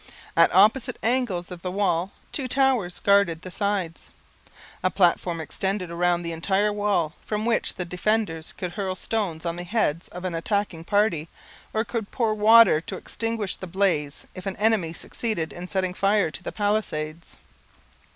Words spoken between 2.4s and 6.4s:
towers guarded the sides. A platform extended round the